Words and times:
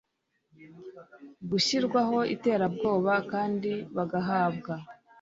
gushyirwaho 1.49 2.17
iterabwoba 2.35 3.13
kandi 3.31 3.71
bagahabwa 3.95 4.73